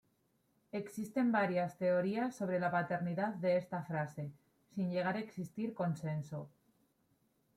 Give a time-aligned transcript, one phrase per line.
[0.71, 4.31] Existen varias teorías sobre la paternidad de esta frase,
[4.73, 6.49] sin llegar a existir consenso.